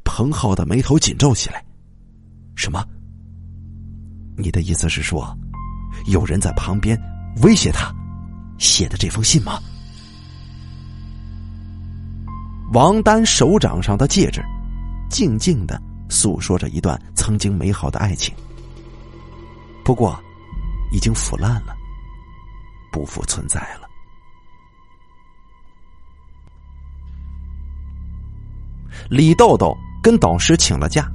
[0.05, 1.65] 彭浩的眉头紧皱起来。
[2.57, 2.85] 什么？
[4.43, 5.35] 你的意思是说，
[6.07, 7.01] 有人在旁边
[7.43, 7.95] 威胁他
[8.59, 9.61] 写的这封信吗？
[12.73, 14.43] 王丹手掌上的戒指，
[15.09, 18.35] 静静的诉说着一段曾经美好的爱情。
[19.85, 20.19] 不过，
[20.91, 21.77] 已经腐烂了，
[22.91, 23.89] 不复存在了。
[29.09, 31.11] 李豆豆跟导师请了假。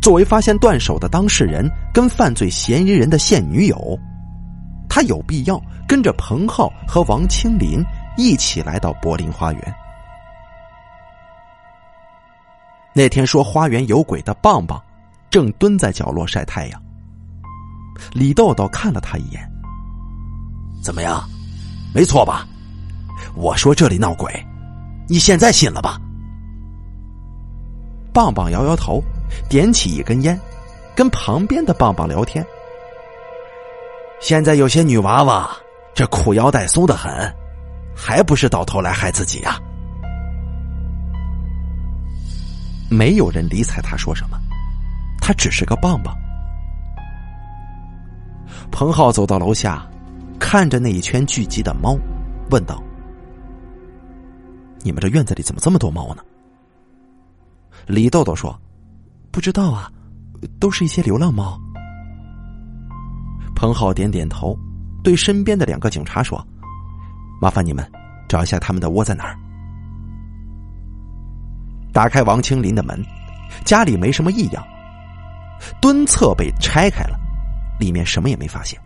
[0.00, 3.98] 作为发现断手的当事人跟犯罪嫌疑人的现女友，
[4.88, 7.84] 他有必要跟着彭浩和王清林
[8.16, 9.74] 一起来到柏林花园。
[12.92, 14.82] 那天说花园有鬼的棒棒，
[15.30, 16.82] 正蹲在角落晒太阳。
[18.12, 19.48] 李豆豆看了他一眼，
[20.82, 21.22] 怎么样？
[21.94, 22.46] 没错吧？
[23.34, 24.32] 我说这里闹鬼，
[25.08, 26.00] 你现在信了吧？
[28.12, 29.00] 棒棒摇摇头，
[29.48, 30.38] 点起一根烟，
[30.94, 32.44] 跟旁边的棒棒聊天。
[34.20, 35.50] 现在有些女娃娃
[35.94, 37.10] 这裤腰带松的很，
[37.96, 39.58] 还不是到头来害自己啊？
[42.90, 44.36] 没有人理睬他说什么，
[45.20, 46.14] 他只是个棒棒。
[48.70, 49.86] 彭浩走到楼下，
[50.38, 51.96] 看着那一圈聚集的猫，
[52.50, 52.82] 问道
[54.82, 56.22] ：“你们这院子里怎么这么多猫呢？”
[57.86, 58.58] 李豆豆说
[59.30, 59.90] ：“不知道啊，
[60.58, 61.60] 都是一些流浪猫。”
[63.54, 64.58] 彭浩点点头，
[65.04, 66.44] 对身边的两个警察说
[67.40, 67.90] ：“麻烦你们
[68.28, 69.38] 找一下他们的窝在哪儿。”
[71.92, 73.04] 打开王清林的门，
[73.64, 74.64] 家里没什么异样，
[75.80, 77.18] 蹲厕被拆开了。
[77.78, 78.80] 里面什么也没发现。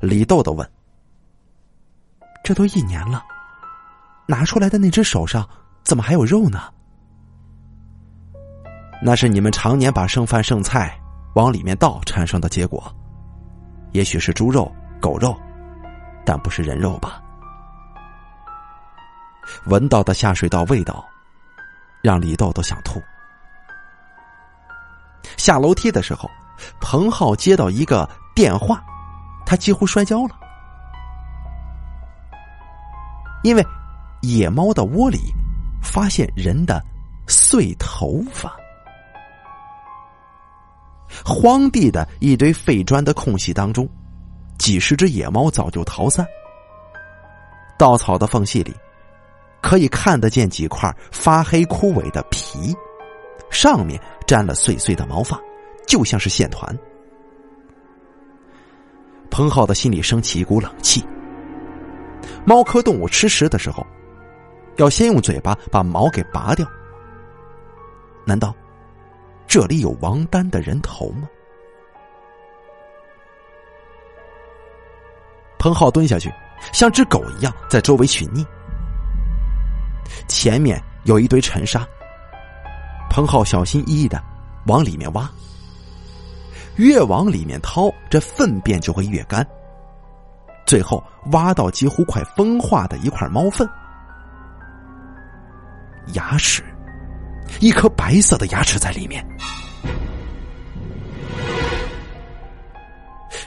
[0.00, 0.68] 李豆豆问
[2.44, 3.24] ：“这都一年了，
[4.26, 5.48] 拿出来的那只手上
[5.84, 6.60] 怎么还有肉呢？”
[9.00, 10.98] 那是你们常年把剩饭剩菜
[11.34, 12.82] 往里面倒产生的结果，
[13.92, 14.70] 也许是猪肉、
[15.00, 15.36] 狗肉，
[16.24, 17.22] 但不是人肉吧？
[19.66, 21.04] 闻到的下水道味道，
[22.02, 23.00] 让李豆豆想吐。
[25.36, 26.28] 下楼梯的时候。
[26.80, 28.82] 彭浩接到一个电话，
[29.46, 30.34] 他几乎摔跤了，
[33.44, 33.64] 因为
[34.22, 35.32] 野猫的窝里
[35.80, 36.84] 发现人的
[37.28, 38.56] 碎头发。
[41.24, 43.88] 荒地的一堆废砖的空隙当中，
[44.58, 46.26] 几十只野猫早就逃散。
[47.78, 48.74] 稻草的缝隙里，
[49.62, 52.74] 可以看得见几块发黑枯萎的皮，
[53.50, 55.40] 上面沾了碎碎的毛发，
[55.86, 56.76] 就像是线团。
[59.30, 61.04] 彭浩的心里升起一股冷气。
[62.44, 63.86] 猫科动物吃食的时候，
[64.76, 66.66] 要先用嘴巴把毛给拔掉。
[68.24, 68.54] 难道
[69.48, 71.26] 这里有王丹的人头吗？
[75.58, 76.30] 彭浩蹲下去，
[76.72, 78.46] 像只狗一样在周围寻觅。
[80.28, 81.84] 前面有一堆尘沙，
[83.10, 84.22] 彭浩小心翼翼的
[84.66, 85.28] 往里面挖。
[86.76, 89.44] 越往里面掏，这粪便就会越干。
[90.66, 93.68] 最后挖到几乎快风化的一块猫粪，
[96.12, 96.62] 牙齿，
[97.60, 99.24] 一颗白色的牙齿在里面。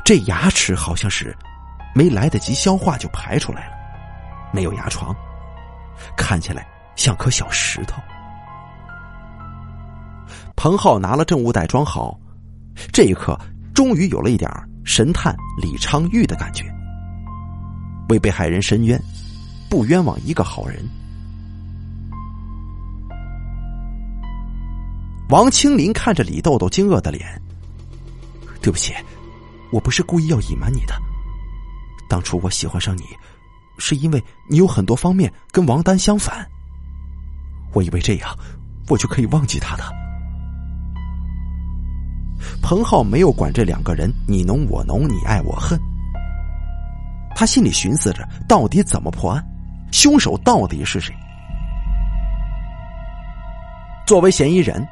[0.04, 1.36] 这牙齿好像是
[1.94, 3.74] 没来得及消化就排出来了，
[4.52, 5.16] 没有牙床，
[6.18, 8.02] 看起来像颗小石头。
[10.56, 12.20] 彭浩拿了证物袋装好，
[12.92, 13.40] 这一刻
[13.74, 14.52] 终于有了一点
[14.84, 16.66] 神探李昌钰的感觉。
[18.10, 19.02] 为被害人伸冤，
[19.70, 20.86] 不冤枉一个好人。
[25.32, 27.26] 王清林看着李豆豆惊愕的脸，
[28.62, 28.94] 对不起，
[29.72, 30.94] 我不是故意要隐瞒你的。
[32.10, 33.04] 当初我喜欢上你，
[33.78, 36.46] 是因为你有很多方面跟王丹相反。
[37.72, 38.38] 我以为这样，
[38.90, 39.84] 我就可以忘记他的。
[42.62, 45.80] 彭浩没有管这两个人你侬我侬，你爱我恨。
[47.34, 49.42] 他心里寻思着，到底怎么破案？
[49.94, 51.16] 凶手到底是谁？
[54.06, 54.86] 作为嫌疑人，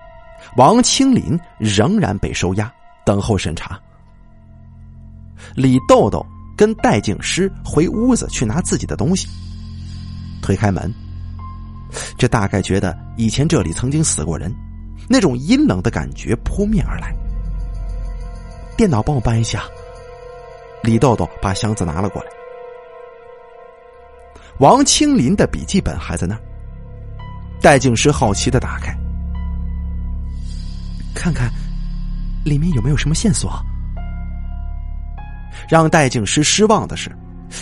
[0.58, 2.72] 王清林仍然被收押，
[3.06, 3.80] 等候审查。
[5.56, 6.26] 李豆豆
[6.58, 9.28] 跟戴静师回屋子去拿自己的东西，
[10.42, 10.94] 推开门，
[12.18, 14.54] 这大概觉得以前这里曾经死过人，
[15.08, 17.14] 那种阴冷的感觉扑面而来。
[18.76, 19.64] 电脑帮我搬一下。
[20.82, 22.30] 李豆豆把箱子拿了过来，
[24.60, 26.42] 王清林的笔记本还在那儿。
[27.62, 28.98] 戴静师好奇的打开，
[31.20, 31.52] 看看
[32.46, 33.52] 里面有没有什么线索。
[35.68, 37.12] 让戴景师失望的是，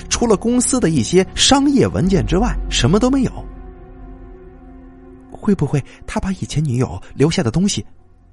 [0.10, 3.32] 除了公司的一些商业文件之外，什么都没有。
[5.32, 7.84] 会不会他把以前女友留下的东西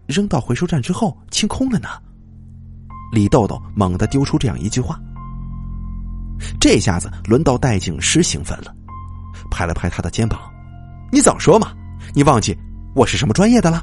[0.07, 1.89] 扔到回收站之后清空了呢？
[3.11, 5.01] 李豆豆猛地丢出这样一句话，
[6.61, 8.75] 这下子轮到戴景师兴奋了，
[9.51, 10.39] 拍了拍他的肩膀
[11.11, 11.72] ：“你早说嘛！
[12.12, 12.55] 你忘记
[12.95, 13.83] 我是什么专业的了？”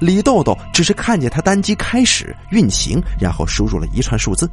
[0.00, 4.50] 李豆豆只是看见他单机开始运行，然后输入了一串数字。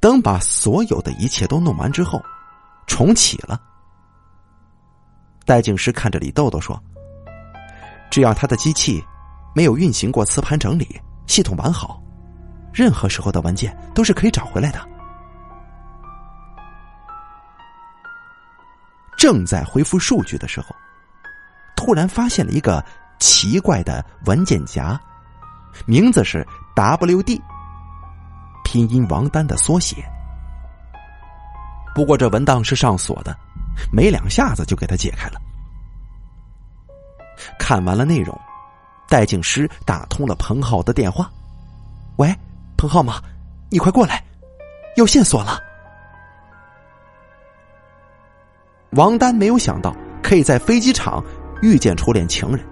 [0.00, 2.22] 等把所有的一切都弄完之后，
[2.86, 3.60] 重启了。
[5.44, 6.80] 戴景师看着李豆豆说。
[8.10, 9.04] 只要他的机器
[9.54, 12.02] 没有运行过磁盘整理，系统完好，
[12.72, 14.80] 任何时候的文件都是可以找回来的。
[19.14, 20.74] 正在恢复数据的时候，
[21.78, 22.84] 突然发现了一个
[23.20, 25.00] 奇怪的文件夹，
[25.86, 27.40] 名字是 “WD”，
[28.64, 30.04] 拼音王丹的缩写。
[31.94, 33.32] 不过这文档是上锁的，
[33.92, 35.40] 没两下子就给他解开了。
[37.60, 38.36] 看完了内容，
[39.08, 41.30] 戴静师打通了彭浩的电话
[42.18, 42.34] ：“喂，
[42.76, 43.22] 彭浩吗？
[43.70, 44.20] 你快过来，
[44.96, 45.60] 有线索了。”
[48.90, 51.22] 王丹没有想到可以在飞机场
[51.62, 52.64] 遇见初恋情人，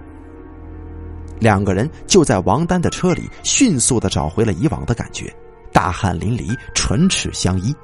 [1.39, 5.35] 两个人就在王丹的车里迅速的找回了以往的感觉，
[5.73, 7.75] 大汗淋漓，唇齿相依。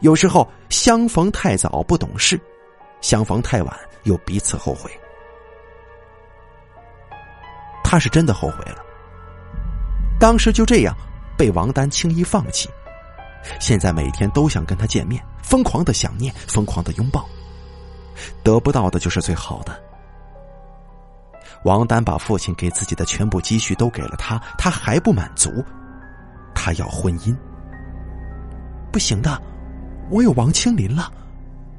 [0.00, 2.40] 有时候相逢太早不懂事，
[3.00, 4.90] 相逢太晚又彼此后悔。
[7.82, 8.84] 他是真的后悔了，
[10.20, 10.94] 当时就这样
[11.36, 12.68] 被王丹轻易放弃，
[13.58, 17.28] 现在每天都想跟他见面，疯狂的想念，疯狂的拥抱，
[18.42, 19.80] 得不到的就是最好的。
[21.64, 25.64] 王丹把父亲给自己的全部积蓄都给了他，他还不满足，
[26.54, 27.36] 他要婚姻。
[28.92, 29.40] 不行的，
[30.10, 31.12] 我有王清林了，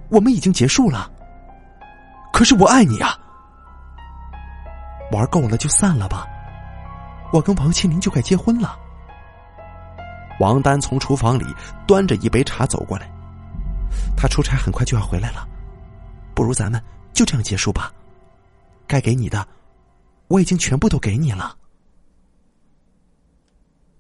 [0.09, 1.09] 我们已经结束了。
[2.33, 3.17] 可是我爱你啊！
[5.11, 6.27] 玩够了就散了吧，
[7.33, 8.77] 我跟王清林就该结婚了。
[10.39, 11.45] 王丹从厨房里
[11.87, 13.09] 端着一杯茶走过来，
[14.15, 15.47] 他出差很快就要回来了，
[16.39, 16.81] 不如咱们
[17.11, 17.91] 就这样结束吧。
[18.87, 19.45] 该给你的，
[20.29, 21.53] 我已经全部都给你了。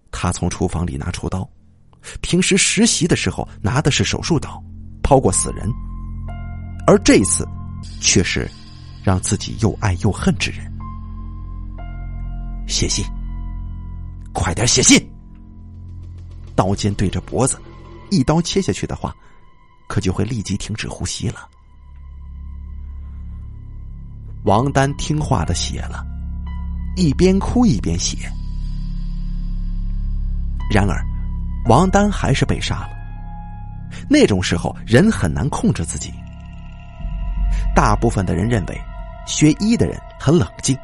[0.09, 1.45] 他从厨房里拿出刀，
[2.21, 4.63] 平时实习的时候拿的是手术刀，
[5.03, 5.69] 抛过死人，
[6.87, 7.45] 而这一次
[7.99, 8.49] 却是
[9.03, 10.65] 让自己又爱又恨之人。
[12.69, 13.03] 写信，
[14.31, 14.97] 快点写信！
[16.55, 17.59] 刀尖对着脖子，
[18.09, 19.13] 一刀切下去的话，
[19.89, 21.49] 可就会立即停止呼吸了。
[24.49, 26.03] 王丹听话的写了，
[26.95, 28.17] 一边哭一边写。
[30.71, 31.05] 然而，
[31.67, 32.89] 王丹还是被杀了。
[34.09, 36.11] 那种时候，人很难控制自己。
[37.75, 38.81] 大部分的人认为，
[39.27, 40.75] 学医的人很冷静。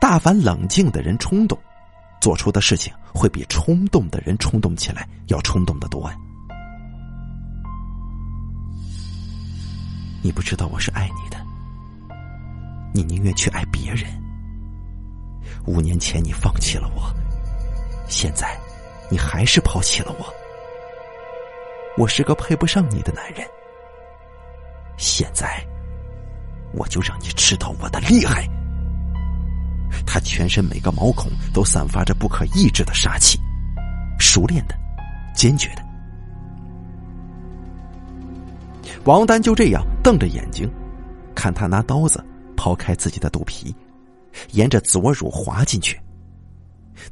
[0.00, 1.58] 大凡冷静的人冲动，
[2.18, 6.16] 做出的事情会比冲动的人冲动起来要冲动的多呀。
[10.22, 11.41] 你不知道我是爱你的，
[12.92, 14.04] 你宁愿去爱别人。
[15.66, 17.02] 五年前你放弃了我。
[18.08, 18.58] 现在，
[19.10, 20.26] 你还是抛弃了我。
[21.96, 23.46] 我是个配不上你的男人。
[24.96, 25.64] 现在，
[26.74, 28.46] 我就让你知道我的厉害。
[30.06, 33.38] 他全身每个毛孔都散发着不可抑制的杀气，
[34.18, 34.74] 熟练的，
[35.34, 35.82] 坚决的。
[39.04, 40.70] 王丹就这样瞪着眼睛，
[41.34, 42.24] 看他拿刀子
[42.62, 43.74] 抛开自己的肚皮，
[44.52, 46.00] 沿着左乳滑进去。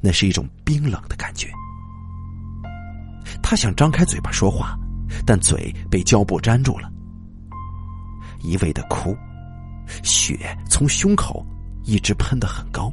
[0.00, 1.50] 那是一种冰冷的感觉。
[3.42, 4.78] 他想张开嘴巴说话，
[5.26, 6.88] 但嘴被胶布粘住了，
[8.44, 9.12] 一味的哭，
[10.04, 11.44] 血从胸口
[11.82, 12.88] 一直喷得很高。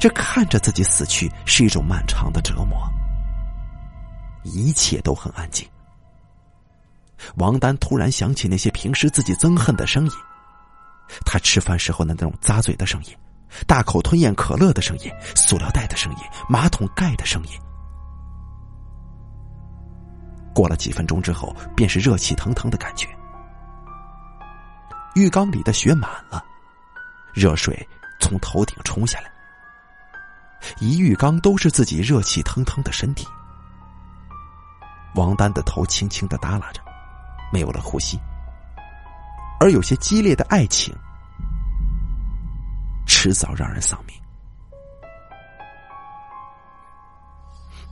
[0.00, 2.90] 这看着自己死去是一种漫长的折磨。
[4.42, 5.68] 一切都很安静。
[7.36, 10.12] 王丹突然想起那些平时自己憎恨的声音，
[11.24, 13.16] 他吃饭时候的那种咂嘴的声音。
[13.68, 17.50] 大口吞咽可乐的声音，塑料袋的声音，马桶盖的声音。
[20.52, 23.08] 过了几分钟之后，便是热气腾腾的感觉。
[25.14, 26.44] 浴缸里的水满了，
[27.32, 27.88] 热水
[28.18, 29.30] 从头顶冲下来，
[30.80, 33.24] 一浴缸都是自己热气腾腾的身体。
[35.14, 36.82] 王丹的头轻轻的耷拉着，
[37.52, 38.18] 没有了呼吸，
[39.60, 40.94] 而有些激烈的爱情。
[43.06, 44.16] 迟早让人丧命。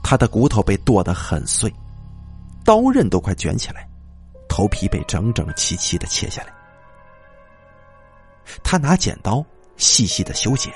[0.03, 1.73] 他的骨头被剁得很碎，
[2.65, 3.87] 刀刃都快卷起来，
[4.49, 6.53] 头皮被整整齐齐的切下来。
[8.63, 9.43] 他拿剪刀
[9.77, 10.73] 细细的修剪，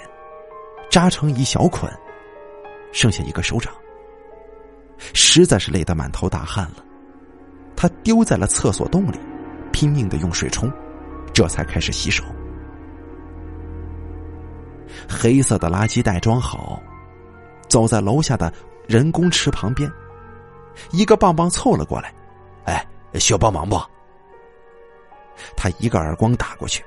[0.90, 1.92] 扎成一小捆，
[2.94, 3.74] 剩下一个手掌。
[5.14, 6.84] 实在是累得满头大汗了，
[7.78, 9.20] 他丢在了厕所洞里，
[9.72, 10.70] 拼命的用水冲，
[11.32, 12.24] 这才开始洗手。
[15.08, 16.82] 黑色的垃圾袋装好，
[17.70, 18.52] 走在楼下的
[18.88, 19.90] 人工池旁边，
[20.90, 22.12] 一个棒棒凑了过来，
[22.66, 23.80] 哎，需要帮忙不？
[25.56, 26.84] 他一个耳光打过去，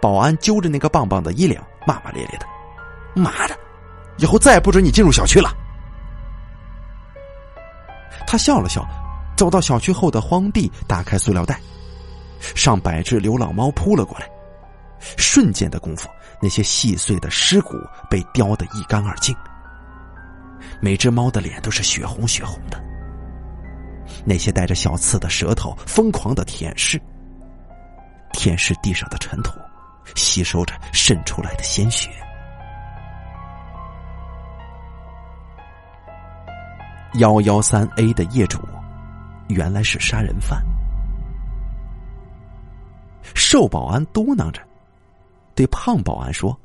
[0.00, 2.46] 保安揪着那个棒棒的衣领，骂骂咧咧的
[3.14, 3.54] ：“妈的，
[4.16, 5.50] 以后再也不准你进入小区了。”
[8.26, 8.84] 他笑了笑，
[9.36, 11.60] 走到小区后的荒地，打开塑料袋，
[12.40, 14.28] 上百只流浪猫扑了过来，
[15.16, 16.08] 瞬间的功夫。
[16.38, 17.78] 那些细碎的尸骨
[18.10, 19.34] 被叼得一干二净，
[20.82, 22.78] 每只猫的脸都是血红血红的。
[24.24, 27.00] 那些带着小刺的舌头疯狂的舔舐，
[28.32, 29.52] 舔舐地上的尘土，
[30.14, 32.10] 吸收着渗出来的鲜血。
[37.14, 38.60] 幺幺三 A 的业主
[39.48, 40.62] 原来是杀人犯，
[43.34, 44.60] 瘦保安嘟囔着。
[45.54, 46.58] 对胖保安说，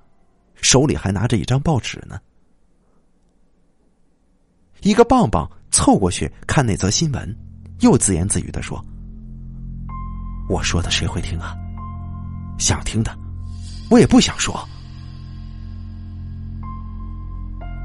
[0.56, 2.20] 手里还拿着一张报纸呢。
[4.82, 7.38] 一个棒棒凑过去看那则新闻，
[7.80, 8.84] 又自言自语的说
[10.50, 11.56] ：“我说的谁会听啊？
[12.58, 13.16] 想听的，
[13.90, 14.68] 我也不想说。”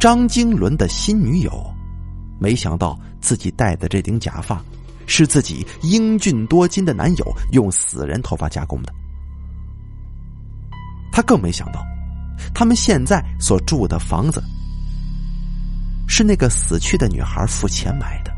[0.00, 1.74] 张经纶的新女友，
[2.38, 4.62] 没想到自己戴的这顶假发，
[5.06, 8.92] 是自己英俊多金的男友用死人头发加工的。
[11.12, 11.84] 他更没想到，
[12.54, 14.42] 他们现在所住的房子
[16.06, 18.30] 是那个死去的女孩付钱买的。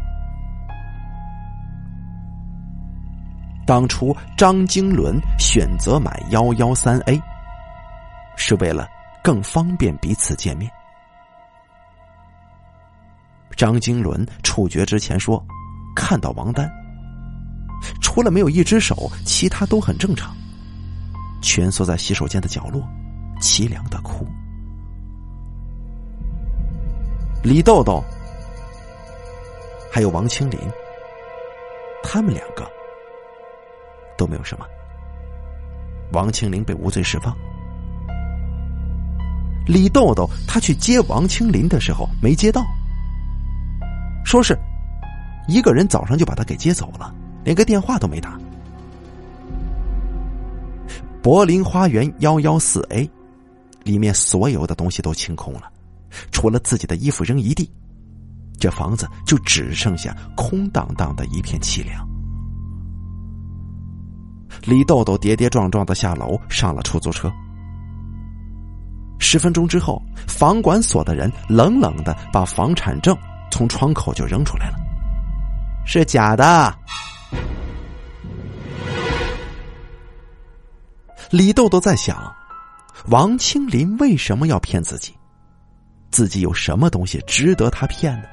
[3.66, 7.20] 当初张经纶选择买幺幺三 A，
[8.36, 8.88] 是为了
[9.22, 10.70] 更方便彼此见面。
[13.56, 15.44] 张经纶处决之前说，
[15.98, 16.70] 看到王丹，
[18.00, 20.32] 除了没有一只手，其他都很正常。
[21.42, 22.80] 蜷缩在洗手间的角落，
[23.40, 24.24] 凄凉的哭。
[27.42, 28.02] 李豆豆，
[29.92, 30.58] 还有王清林，
[32.04, 32.64] 他们两个
[34.16, 34.64] 都没有什么。
[36.12, 37.36] 王清林被无罪释放。
[39.66, 42.64] 李豆豆他去接王清林的时候没接到，
[44.24, 44.56] 说是
[45.48, 48.38] 一个人早上就把他给接走了，连个电话都没打。
[51.22, 53.10] 柏林花园幺幺四 A，
[53.82, 55.62] 里面所有的东西都清空了，
[56.30, 57.68] 除了自己的衣服扔一地，
[58.58, 62.06] 这房子就只剩下空荡荡的一片凄凉。
[64.64, 67.32] 李豆豆跌跌撞撞的下楼，上了出租车。
[69.18, 73.16] 十分钟之后，房管所的人冷冷的把房产证
[73.50, 74.76] 从窗口就扔出来了，
[75.88, 76.78] 是假的。
[81.30, 82.30] 李豆豆在想，
[83.06, 85.16] 王清林为什么要骗自己？
[86.10, 88.28] 自己有什么东西值得他骗呢？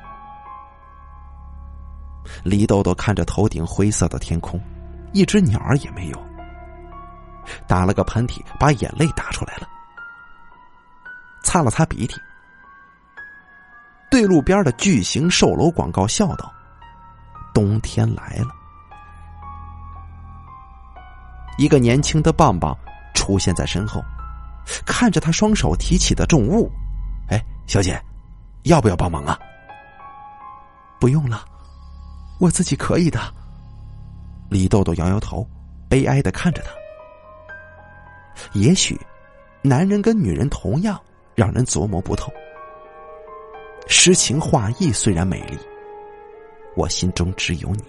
[2.44, 4.60] 李豆豆看着头顶灰色的天空，
[5.14, 6.22] 一只鸟儿也没有。
[7.66, 9.68] 打了个喷嚏，把眼泪打出来了。
[11.42, 12.20] 擦了擦鼻涕，
[14.12, 16.54] 对路边的巨型售楼广告笑道
[17.56, 18.46] ：“冬天来了。”
[21.58, 22.78] 一个年轻的棒棒
[23.16, 24.04] 出现在身后，
[24.86, 26.70] 看着他双手提起的重物
[27.32, 28.00] ，“哎，小姐，
[28.64, 29.40] 要不要帮忙啊
[31.02, 31.44] ？”“不用了，
[32.40, 33.20] 我自己可以的。”
[34.52, 35.48] 李豆豆摇摇头，
[35.90, 36.70] 悲哀的看着他。
[38.54, 39.00] 也许，
[39.64, 41.00] 男人跟女人同样。
[41.36, 42.32] 让人琢磨不透。
[43.88, 45.60] 诗情画意虽然美丽，
[46.76, 47.84] 我心中只有你。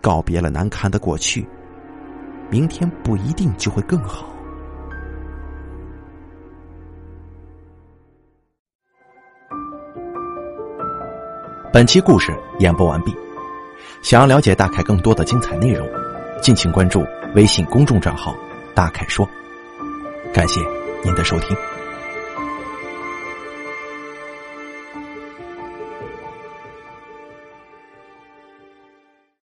[0.00, 1.46] 告别了难堪的过去，
[2.50, 4.26] 明天不一定就会更好。
[11.72, 13.14] 本期故事演播完毕。
[14.02, 15.88] 想要了解大凯更多的精彩内容，
[16.42, 17.06] 敬请关注
[17.36, 18.34] 微信公众账号
[18.74, 19.26] “大凯说”。
[20.34, 20.60] 感谢
[21.04, 21.56] 您的收听。